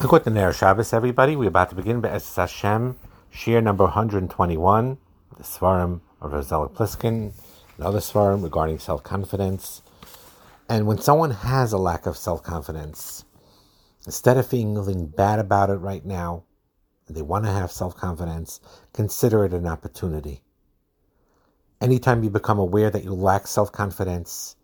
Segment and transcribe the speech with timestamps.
[0.00, 1.36] Good Ner Shabbos, everybody.
[1.36, 2.98] We're about to begin Be'ez Hashem,
[3.34, 4.96] Shiur number 121,
[5.36, 7.34] the Svarim of Reb Zelig Pliskin,
[7.76, 9.82] another Svarim regarding self confidence.
[10.70, 13.26] And when someone has a lack of self confidence,
[14.06, 16.44] instead of feeling bad about it right now,
[17.06, 18.58] they want to have self confidence,
[18.94, 20.40] consider it an opportunity.
[21.78, 24.56] Anytime you become aware that you lack self confidence,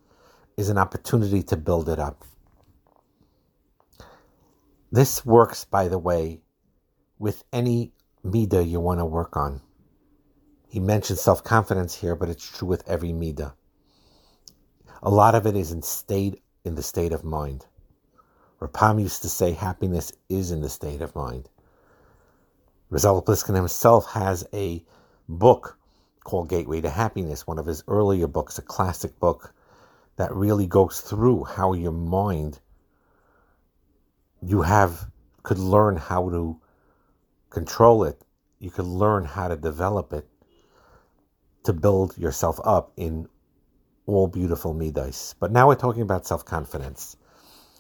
[0.57, 2.25] is an opportunity to build it up.
[4.93, 6.41] This works, by the way,
[7.19, 7.92] with any
[8.24, 9.61] midah you want to work on.
[10.69, 13.55] He mentions self confidence here, but it's true with every midah.
[15.02, 17.66] A lot of it is in state in the state of mind.
[18.61, 21.48] Rapam used to say happiness is in the state of mind.
[22.91, 24.84] Reb Zelig Pliskin himself has a
[25.28, 25.78] book
[26.25, 29.53] called Gateway to Happiness, one of his earlier books, a classic book
[30.16, 32.61] that really goes through how your mind
[34.43, 35.11] you have
[35.43, 36.61] could learn how to
[37.51, 38.21] control it.
[38.59, 40.27] You could learn how to develop it
[41.65, 43.28] to build yourself up in
[44.06, 45.34] all beautiful midas.
[45.39, 47.17] But now we're talking about self confidence.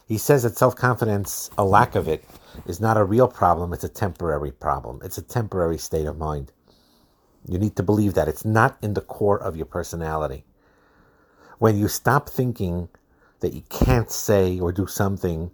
[0.06, 2.24] He says that self confidence, a lack of it,
[2.66, 5.00] is not a real problem, it's a temporary problem.
[5.04, 6.52] It's a temporary state of mind.
[7.48, 8.28] You need to believe that.
[8.28, 10.44] It's not in the core of your personality.
[11.58, 12.88] When you stop thinking
[13.40, 15.52] that you can't say or do something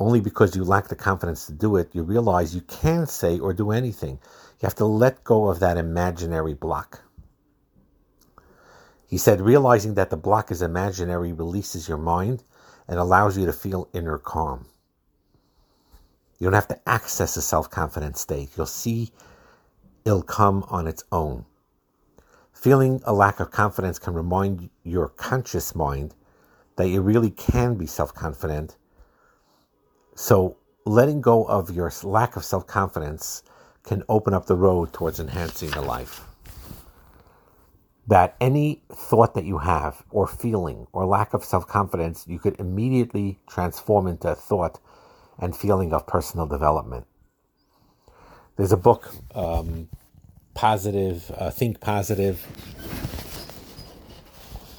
[0.00, 3.52] only because you lack the confidence to do it, you realize you can say or
[3.52, 4.18] do anything.
[4.58, 7.02] You have to let go of that imaginary block.
[9.06, 12.42] He said, realizing that the block is imaginary releases your mind
[12.88, 14.66] and allows you to feel inner calm.
[16.38, 18.50] You don't have to access a self confident state.
[18.56, 19.10] You'll see
[20.06, 21.44] it'll come on its own.
[22.54, 26.14] Feeling a lack of confidence can remind your conscious mind
[26.76, 28.76] that you really can be self confident
[30.20, 33.42] so letting go of your lack of self confidence
[33.84, 36.20] can open up the road towards enhancing the life.
[38.06, 42.60] That any thought that you have, or feeling, or lack of self confidence, you could
[42.60, 44.78] immediately transform into a thought
[45.38, 47.06] and feeling of personal development.
[48.56, 49.88] There's a book, um,
[50.52, 52.46] Positive, uh, Think Positive,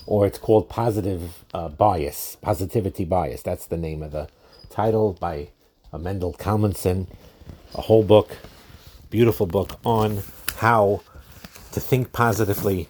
[0.06, 3.42] or it's called Positive uh, Bias, Positivity Bias.
[3.42, 4.28] That's the name of the
[4.72, 5.50] title by
[5.98, 7.08] Mendel Kalmanson,
[7.76, 8.38] a whole book,
[9.10, 10.24] beautiful book on
[10.58, 11.02] how
[11.74, 12.88] to think positively,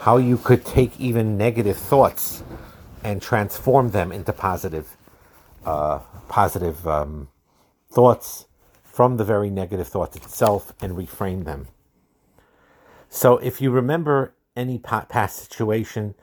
[0.00, 2.42] how you could take even negative thoughts
[3.02, 4.96] and transform them into positive,
[5.64, 5.98] uh,
[6.28, 7.28] positive um,
[7.90, 8.46] thoughts
[8.82, 11.68] from the very negative thoughts itself and reframe them.
[13.08, 16.14] So, if you remember any past situation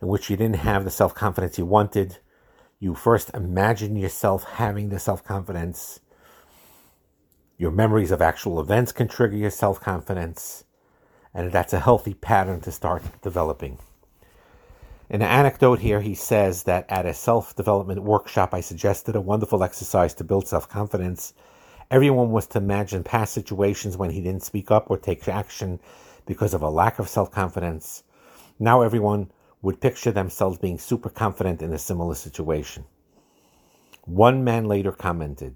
[0.00, 2.18] in which you didn't have the self confidence you wanted,
[2.80, 6.00] you first imagine yourself having the self confidence.
[7.56, 10.64] Your memories of actual events can trigger your self confidence,
[11.34, 13.78] and that's a healthy pattern to start developing.
[15.10, 19.20] In an anecdote here, he says that at a self development workshop, I suggested a
[19.20, 21.34] wonderful exercise to build self confidence.
[21.90, 25.80] Everyone was to imagine past situations when he didn't speak up or take action
[26.26, 28.04] because of a lack of self confidence.
[28.60, 29.32] Now everyone
[29.62, 32.84] would picture themselves being super confident in a similar situation.
[34.04, 35.54] One man later commented,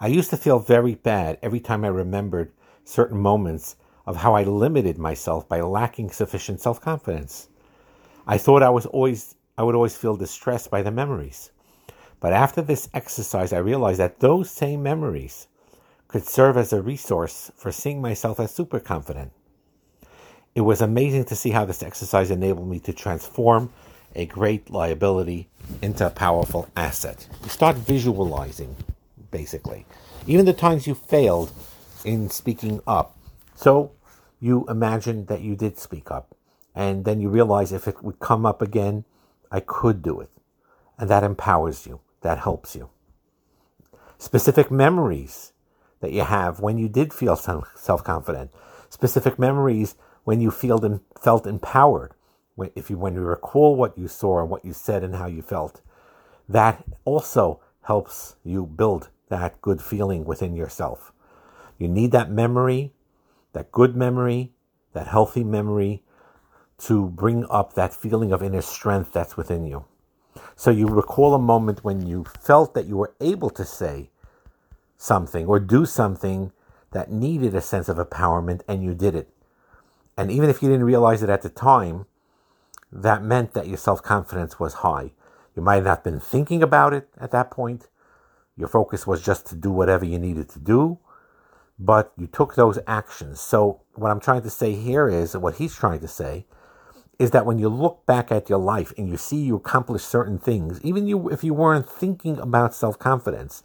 [0.00, 2.52] I used to feel very bad every time I remembered
[2.84, 7.48] certain moments of how I limited myself by lacking sufficient self confidence.
[8.26, 11.50] I thought I was always I would always feel distressed by the memories.
[12.18, 15.46] But after this exercise I realized that those same memories
[16.08, 19.32] could serve as a resource for seeing myself as super confident.
[20.54, 23.72] It was amazing to see how this exercise enabled me to transform
[24.14, 25.48] a great liability
[25.80, 27.26] into a powerful asset.
[27.42, 28.76] You start visualizing,
[29.30, 29.86] basically.
[30.26, 31.52] Even the times you failed
[32.04, 33.16] in speaking up.
[33.54, 33.92] So
[34.40, 36.36] you imagine that you did speak up.
[36.74, 39.04] And then you realize if it would come up again,
[39.50, 40.30] I could do it.
[40.98, 42.90] And that empowers you, that helps you.
[44.18, 45.52] Specific memories
[46.00, 48.50] that you have when you did feel self confident,
[48.90, 52.14] specific memories when you feel felt empowered,
[52.54, 55.26] when, if you when you recall what you saw and what you said and how
[55.26, 55.80] you felt,
[56.48, 61.12] that also helps you build that good feeling within yourself.
[61.78, 62.92] You need that memory,
[63.52, 64.52] that good memory,
[64.92, 66.02] that healthy memory
[66.78, 69.84] to bring up that feeling of inner strength that's within you.
[70.56, 74.10] So you recall a moment when you felt that you were able to say
[74.96, 76.52] something or do something
[76.92, 79.31] that needed a sense of empowerment and you did it.
[80.16, 82.06] And even if you didn't realize it at the time,
[82.90, 85.12] that meant that your self confidence was high.
[85.56, 87.88] You might not have been thinking about it at that point,
[88.56, 90.98] your focus was just to do whatever you needed to do,
[91.78, 93.40] but you took those actions.
[93.40, 96.46] So, what I'm trying to say here is what he's trying to say
[97.18, 100.38] is that when you look back at your life and you see you accomplish certain
[100.38, 103.62] things, even you if you weren't thinking about self-confidence,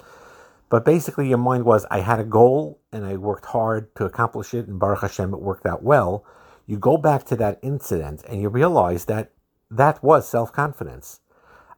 [0.70, 4.54] but basically your mind was I had a goal and I worked hard to accomplish
[4.54, 6.26] it and Baruch Hashem it worked out well,
[6.66, 9.32] you go back to that incident and you realize that
[9.72, 11.22] that was self-confidence.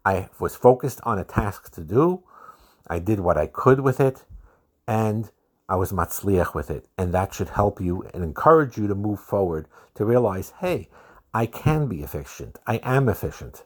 [0.03, 2.23] I was focused on a task to do.
[2.87, 4.25] I did what I could with it
[4.87, 5.31] and
[5.67, 6.87] I was matzliach with it.
[6.97, 10.89] And that should help you and encourage you to move forward to realize, hey,
[11.31, 12.57] I can be efficient.
[12.65, 13.63] I am efficient.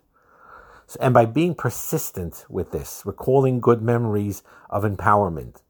[1.00, 5.62] And by being persistent with this, recalling good memories of empowerment,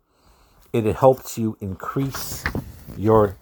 [0.74, 2.44] it helps you increase
[2.98, 3.38] your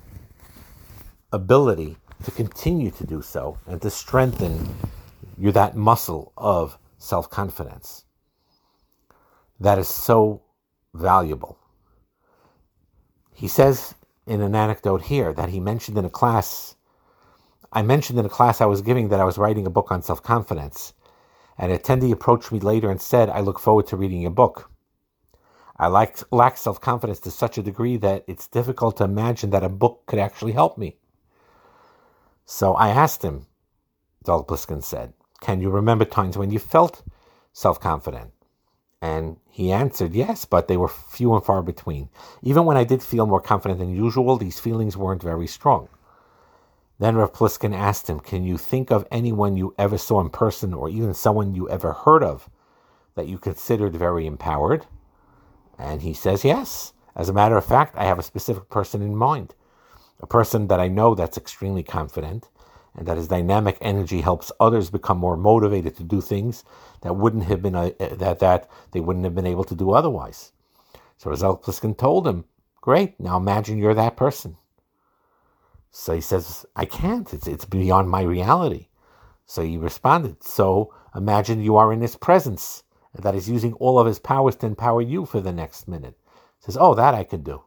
[1.32, 4.76] ability to continue to do so and to strengthen
[5.38, 8.06] you that muscle of self-confidence.
[9.60, 10.44] That is so
[10.94, 11.58] valuable.
[13.34, 13.96] He says
[14.28, 16.76] in an anecdote here that he mentioned in a class
[17.74, 20.02] I mentioned in a class I was giving that I was writing a book on
[20.02, 20.94] self confidence.
[21.62, 24.72] An attendee approached me later and said, I look forward to reading your book.
[25.78, 29.64] I lack, lack self confidence to such a degree that it's difficult to imagine that
[29.64, 30.98] a book could actually help me.
[32.48, 33.46] So I asked him,
[34.26, 37.04] Rav Pliskin said, Can you remember times when you felt
[37.54, 38.32] self confident?
[39.00, 42.10] And he answered, Yes, but they were few and far between.
[42.42, 45.90] Even when I did feel more confident than usual, these feelings weren't very strong.
[47.02, 50.72] Then Rav Pliskin asked him, Can you think of anyone you ever saw in person
[50.72, 52.48] or even someone you ever heard of
[53.16, 54.86] that you considered very empowered?
[55.80, 56.94] And he says, Yes.
[57.16, 59.56] As a matter of fact, I have a specific person in mind.
[60.20, 62.50] A person that I know that's extremely confident
[62.96, 66.64] and that his dynamic energy helps others become more motivated to do things
[67.02, 70.52] that wouldn't have been a, that that they wouldn't have been able to do otherwise.
[71.18, 72.46] So Rav Pliskin told him,
[72.80, 74.58] Great, now imagine you're that person.
[75.92, 77.32] So he says, I can't.
[77.34, 78.88] It's, it's beyond my reality.
[79.46, 82.84] So he responded, So imagine you are in his presence,
[83.14, 86.18] that is using all of his powers to empower you for the next minute.
[86.60, 87.64] He says, Oh, that I could do.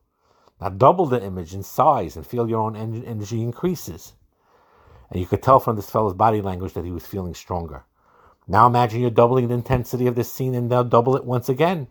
[0.60, 4.14] Now double the image in size and feel your own energy increases.
[5.10, 7.84] And you could tell from this fellow's body language that he was feeling stronger.
[8.48, 11.88] Now imagine you're doubling the intensity of this scene and they'll double it once again.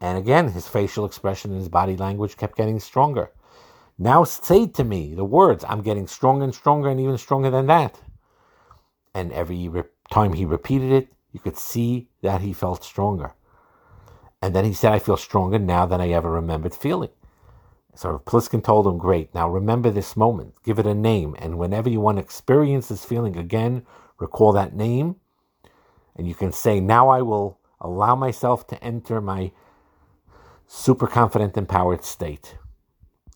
[0.00, 3.30] And again, his facial expression and his body language kept getting stronger.
[3.98, 7.66] Now say to me the words, I'm getting stronger and stronger and even stronger than
[7.66, 8.00] that.
[9.14, 13.34] And every re- time he repeated it, you could see that he felt stronger.
[14.42, 17.10] And then he said, I feel stronger now than I ever remembered feeling.
[17.94, 21.88] So Pliskin told him, Great, now remember this moment, give it a name, and whenever
[21.88, 23.86] you want to experience this feeling again,
[24.18, 25.16] recall that name,
[26.16, 29.52] and you can say, Now I will allow myself to enter my
[30.66, 32.56] super confident, empowered state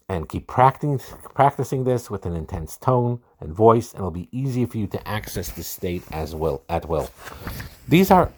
[0.09, 0.99] and keep practicing,
[1.35, 5.09] practicing this with an intense tone and voice, and it'll be easier for you to
[5.09, 7.11] access the state as well at will.
[7.87, 8.31] These are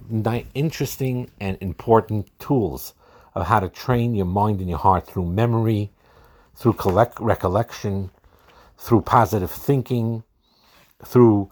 [0.54, 2.94] interesting and important tools
[3.34, 5.90] of how to train your mind and your heart through memory,
[6.56, 8.10] through collect, recollection,
[8.76, 10.24] through positive thinking,
[11.04, 11.50] through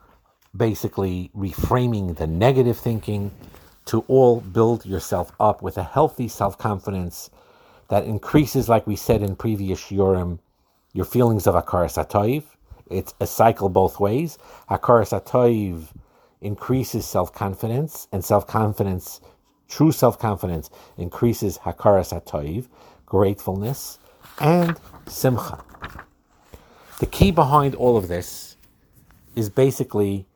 [0.57, 3.31] basically reframing the negative thinking
[3.85, 7.31] to all build yourself up with a healthy self confidence
[7.89, 10.39] that increases, like we said in previous Shiurim,
[10.93, 12.45] your feelings of Hakaras HaToiv.
[12.91, 14.39] It's a cycle both ways.
[14.71, 15.89] Hakaras HaToiv
[16.41, 19.21] increases self confidence, and self confidence,
[19.69, 22.67] true self confidence, increases Hakaras HaToiv,
[23.07, 23.99] gratefulness,
[24.41, 25.63] and Simcha.
[27.01, 28.57] The key behind all of this
[29.37, 30.27] is basically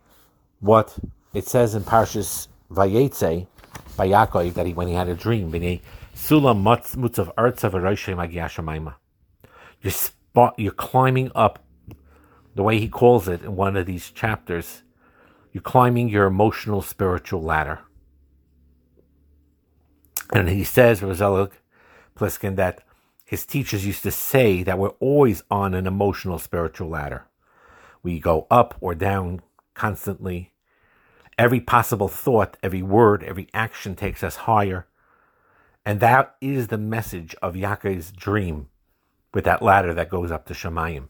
[0.61, 0.97] what
[1.35, 3.47] it says in Parshas Vayetze
[3.97, 5.50] by Yaakov that he, when he had a dream,
[9.81, 11.59] You're spot, you're climbing up,
[12.55, 14.83] the way he calls it in one of these chapters.
[15.50, 17.81] You're climbing your emotional spiritual ladder.
[20.33, 21.52] And he says, Reb Zelig
[22.14, 22.85] Pliskin, that
[23.25, 27.26] his teachers used to say that we're always on an emotional spiritual ladder.
[28.05, 29.43] We go up or down
[29.75, 30.52] constantly.
[31.37, 34.87] Every possible thought, every word, every action takes us higher.
[35.84, 38.68] And that is the message of Yaakov's dream
[39.34, 41.08] with that ladder that goes up to Shemayim.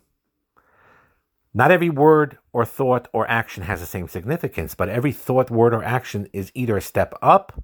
[1.55, 5.75] Not every word or thought or action has the same significance, but every thought, word,
[5.75, 7.63] or action is either a step up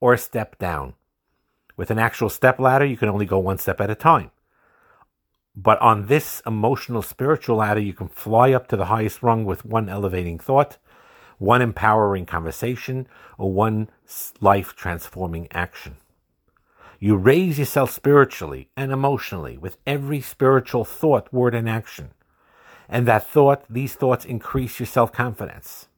[0.00, 0.94] or a step down.
[1.76, 4.30] With an actual step ladder, you can only go one step at a time.
[5.56, 9.64] But on this emotional spiritual ladder, you can fly up to the highest rung with
[9.64, 10.76] one elevating thought,
[11.38, 13.88] one empowering conversation, or one
[14.42, 15.96] life transforming action.
[16.98, 22.10] You raise yourself spiritually and emotionally with every spiritual thought, word, and action.
[22.88, 25.88] And that thought, these thoughts increase your self confidence.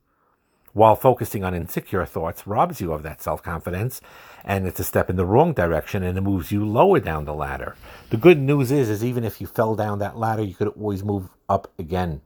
[0.73, 4.01] While focusing on insecure thoughts robs you of that self confidence,
[4.45, 7.35] and it's a step in the wrong direction and it moves you lower down the
[7.35, 7.77] ladder.
[8.11, 11.05] The good news is, is even if you fell down that ladder, you could always
[11.05, 12.23] move up again.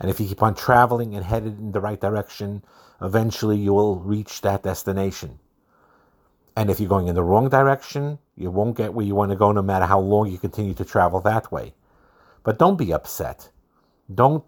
[0.00, 2.64] And if you keep on traveling and headed in the right direction,
[3.00, 5.38] eventually you will reach that destination.
[6.56, 9.36] And if you're going in the wrong direction, you won't get where you want to
[9.36, 11.74] go no matter how long you continue to travel that way.
[12.44, 13.50] But don't be upset.
[14.12, 14.44] Don't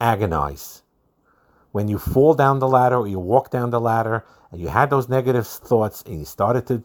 [0.00, 0.82] agonize.
[1.72, 4.90] When you fall down the ladder or you walk down the ladder and you had
[4.90, 6.82] those negative thoughts and you started to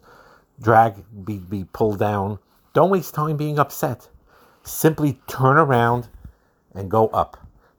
[0.62, 2.40] drag, be, be pulled down,
[2.74, 4.10] don't waste time being upset.
[4.63, 6.08] Simply turn around
[6.74, 7.38] and go up.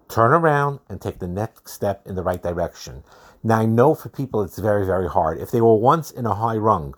[0.08, 3.02] Turn around and take the next step in the right direction.
[3.42, 5.40] Now, I know for people it's very, very hard.
[5.40, 6.94] If they were once in a high rung,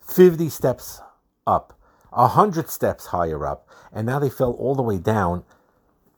[0.00, 1.00] 50 steps
[1.46, 1.78] up,
[2.10, 5.44] 100 steps higher up, and now they fell all the way down,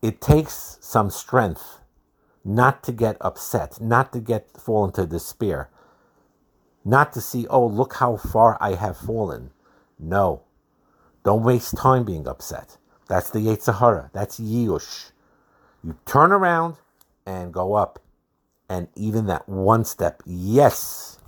[0.03, 1.79] it takes some strength
[2.45, 5.71] not to get upset, not to get fall into despair,
[6.85, 9.51] not to see, oh, look how far I have fallen.
[9.99, 10.43] No.
[11.25, 12.77] Don't waste time being upset.
[13.09, 14.11] That's the Yetzer Hara.
[14.13, 15.11] That's Yush.
[15.83, 16.77] You turn around
[17.27, 17.99] and go up.
[18.69, 21.21] And even that one step, yes.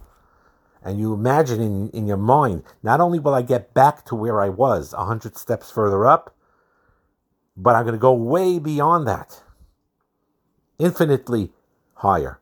[0.83, 4.41] And you imagine in, in your mind, not only will I get back to where
[4.41, 6.35] I was, a hundred steps further up,
[7.57, 9.43] but I'm going to go way beyond that,
[10.79, 11.53] infinitely
[11.95, 12.41] higher.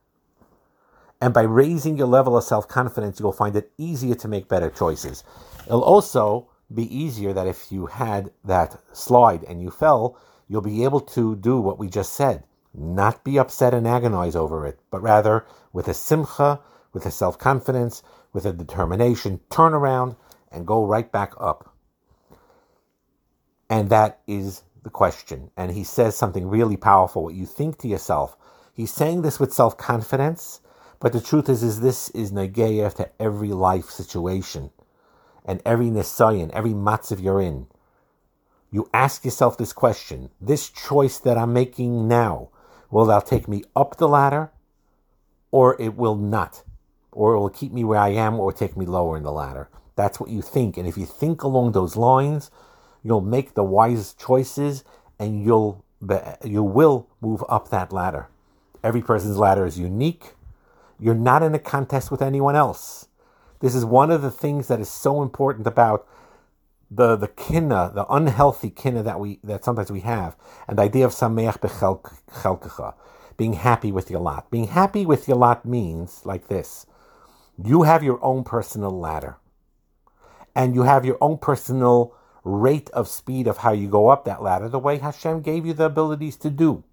[1.21, 4.69] And by raising your level of self confidence, you'll find it easier to make better
[4.69, 5.25] choices.
[5.67, 10.85] It'll also be easier that if you had that slide and you fell, you'll be
[10.85, 12.45] able to do what we just said
[12.77, 16.61] not be upset and agonize over it, but rather with a simcha,
[16.93, 18.03] with a self confidence,
[18.33, 20.17] with a determination, turn around
[20.51, 21.75] and go right back up.
[23.69, 25.51] And that is the question.
[25.57, 27.25] And he says something really powerful.
[27.25, 28.37] What you think to yourself.
[28.73, 30.61] He's saying this with self confidence,
[31.01, 34.71] but the truth is, is this is negeya to every life situation
[35.45, 37.67] and every nisayon, every matzav you're in.
[38.71, 42.51] You ask yourself this question: This choice that I'm making now,
[42.91, 44.51] will that take me up the ladder,
[45.51, 46.63] or it will not,
[47.13, 49.69] or it will keep me where I am, or take me lower in the ladder?
[49.97, 52.51] That's what you think, and if you think along those lines,
[53.07, 54.83] You'll make the wise choices
[55.17, 55.85] and you'll
[56.45, 58.29] you will move up that ladder.
[58.83, 60.35] Every person's ladder is unique.
[60.99, 63.07] You're not in a contest with anyone else.
[63.61, 66.05] This is one of the things that is so important about
[66.91, 70.37] the the kinna, the unhealthy kinna that we that sometimes we have,
[70.69, 72.95] and the idea of sameach bechelkecha,
[73.37, 74.51] being happy with your lot.
[74.51, 76.87] Being happy with your lot means like this:
[77.63, 79.37] you have your own personal ladder,
[80.55, 82.15] and you have your own personal
[82.45, 85.73] rate of speed of how you go up that ladder the way Hashem gave you
[85.73, 86.85] the abilities to do.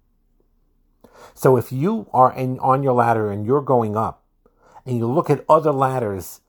[1.32, 4.24] So if you are in, on your ladder and you're going up,
[4.84, 6.40] and you look at other ladders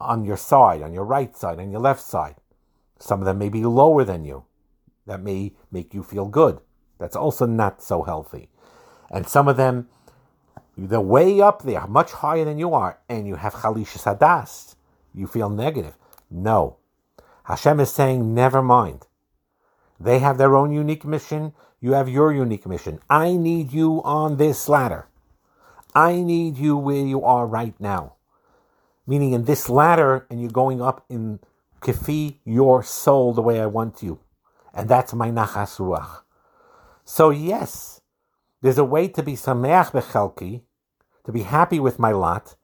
[0.00, 2.34] on your side, on your right side, on your left side,
[3.02, 4.44] some of them may be lower than you.
[5.06, 6.60] That may make you feel good.
[7.00, 8.48] That's also not so healthy.
[9.10, 9.88] And some of them,
[10.78, 14.76] they're way up there, much higher than you are, and you have chalishas hadaas.
[15.12, 15.96] You feel negative.
[16.30, 16.76] No.
[17.44, 19.08] Hashem is saying, never mind.
[19.98, 21.54] They have their own unique mission.
[21.80, 23.00] You have your unique mission.
[23.10, 25.08] I need you on this ladder.
[25.92, 28.14] I need you where you are right now.
[29.08, 31.40] Meaning in this ladder, and you're going up in
[31.82, 34.20] kifi, your soul, the way I want you.
[34.72, 36.22] And that's my nachas ruach.
[37.04, 38.00] So yes,
[38.62, 40.62] there's a way to be sameach bechelki,
[41.24, 42.54] to be happy with my lot,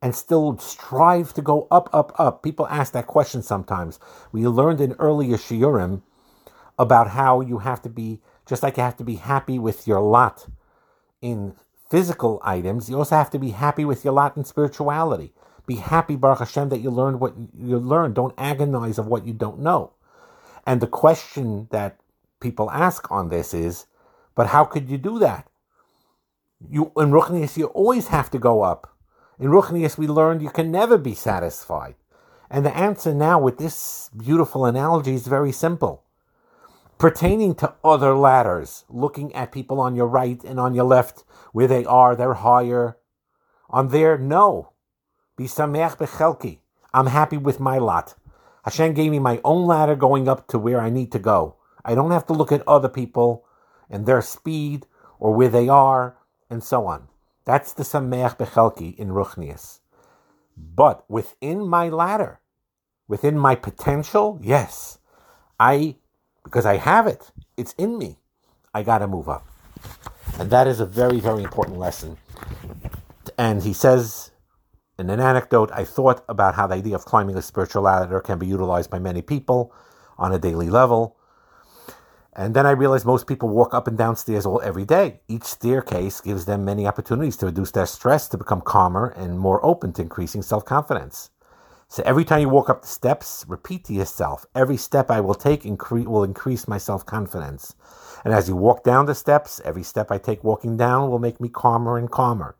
[0.00, 2.42] and still strive to go up, up, up?
[2.42, 3.98] People ask that question sometimes.
[4.32, 6.02] We learned in earlier shiurim
[6.78, 10.00] about how you have to be, just like you have to be happy with your
[10.00, 10.46] lot
[11.20, 11.54] in
[11.90, 15.32] physical items, you also have to be happy with your lot in spirituality.
[15.70, 18.16] Be happy, Baruch Hashem, that you learned what you learned.
[18.16, 19.92] Don't agonize of what you don't know.
[20.66, 22.00] And the question that
[22.40, 23.86] people ask on this is,
[24.34, 25.46] but how could you do that?
[26.68, 28.96] You in Ruchnius, you always have to go up.
[29.38, 31.94] In Ruchnius, we learned you can never be satisfied.
[32.50, 36.02] And the answer now with this beautiful analogy is very simple.
[36.98, 41.22] Pertaining to other ladders, looking at people on your right and on your left,
[41.52, 42.96] where they are, they're higher.
[43.68, 44.72] On there, no.
[45.40, 46.58] Be sameach bechelki.
[46.92, 48.14] I'm happy with my lot.
[48.64, 51.56] Hashem gave me my own ladder going up to where I need to go.
[51.82, 53.46] I don't have to look at other people
[53.88, 54.84] and their speed
[55.18, 56.18] or where they are
[56.50, 57.08] and so on.
[57.46, 59.80] That's the Sameach Bechelki in Ruchnius.
[60.58, 62.40] But within my ladder,
[63.08, 64.98] within my potential, yes.
[65.58, 65.96] I,
[66.44, 68.18] because I have it, it's in me.
[68.74, 69.46] I got to move up.
[70.38, 72.18] And that is a very, very important lesson.
[73.38, 74.32] And he says
[75.00, 78.38] in an anecdote, I thought about how the idea of climbing a spiritual ladder can
[78.38, 79.72] be utilized by many people
[80.18, 81.16] on a daily level.
[82.34, 85.20] And then I realized most people walk up and down stairs all every day.
[85.26, 89.64] Each staircase gives them many opportunities to reduce their stress, to become calmer and more
[89.64, 91.30] open to increasing self confidence.
[91.88, 95.34] So every time you walk up the steps, repeat to yourself, every step I will
[95.34, 97.74] take incre- will increase my self confidence.
[98.24, 101.40] And as you walk down the steps, every step I take walking down will make
[101.40, 102.54] me calmer and calmer.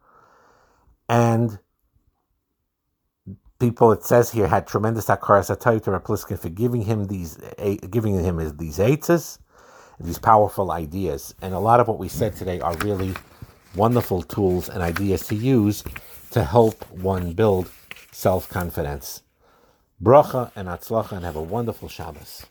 [1.08, 1.60] And
[3.60, 7.38] people, it says here, had tremendous akaras atayut to Rav Pliskin for giving him these,
[7.90, 9.38] giving him his, these eitzes,
[10.00, 11.34] these powerful ideas.
[11.42, 13.14] And a lot of what we said today are really
[13.76, 15.84] wonderful tools and ideas to use
[16.32, 17.70] to help one build
[18.10, 19.22] self confidence.
[20.02, 22.46] Bracha and atzlacha, and have a wonderful Shabbos.